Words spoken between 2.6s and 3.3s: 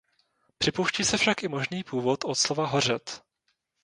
hořet.